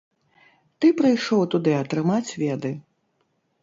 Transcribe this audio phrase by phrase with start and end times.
[0.79, 2.77] Ты прыйшоў туды атрымаць веды.